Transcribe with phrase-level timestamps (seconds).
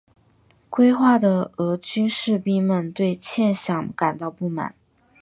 [0.67, 4.73] 归化的俄军士兵们对欠饷感到不满。